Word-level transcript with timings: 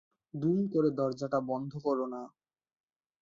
দুম 0.33 0.59
করে 0.67 0.89
দরজাটা 0.91 1.39
বন্ধ 1.41 1.71
কোরো 1.83 2.05
না। 2.07 2.21